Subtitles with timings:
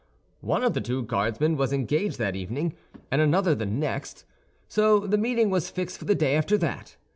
[0.39, 2.73] One of the two Guardsmen was engaged that evening,
[3.11, 4.25] and another the next,
[4.67, 6.95] so the meeting was fixed for the day after that.